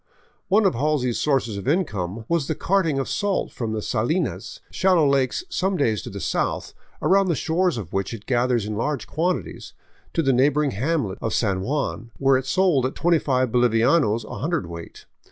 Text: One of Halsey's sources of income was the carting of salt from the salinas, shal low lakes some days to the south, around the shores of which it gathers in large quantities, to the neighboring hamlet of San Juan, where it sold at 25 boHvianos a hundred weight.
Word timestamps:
One 0.47 0.65
of 0.65 0.73
Halsey's 0.73 1.19
sources 1.19 1.57
of 1.57 1.67
income 1.67 2.25
was 2.27 2.47
the 2.47 2.55
carting 2.55 2.97
of 2.97 3.07
salt 3.07 3.51
from 3.51 3.71
the 3.71 3.83
salinas, 3.83 4.59
shal 4.71 4.95
low 4.95 5.07
lakes 5.07 5.43
some 5.47 5.77
days 5.77 6.01
to 6.01 6.09
the 6.09 6.19
south, 6.19 6.73
around 7.03 7.27
the 7.27 7.35
shores 7.35 7.77
of 7.77 7.93
which 7.93 8.11
it 8.11 8.25
gathers 8.25 8.65
in 8.65 8.75
large 8.75 9.05
quantities, 9.05 9.75
to 10.13 10.23
the 10.23 10.33
neighboring 10.33 10.71
hamlet 10.71 11.19
of 11.21 11.35
San 11.35 11.61
Juan, 11.61 12.09
where 12.17 12.35
it 12.35 12.47
sold 12.47 12.87
at 12.87 12.95
25 12.95 13.49
boHvianos 13.51 14.23
a 14.25 14.39
hundred 14.39 14.65
weight. 14.65 15.05